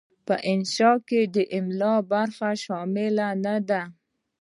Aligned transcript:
په 0.25 0.35
انشأ 0.51 0.91
کې 1.07 1.21
د 1.35 1.37
املاء 1.57 1.99
برخه 2.11 2.49
شامله 2.63 3.27
نه 3.43 3.55
ده. 3.69 3.81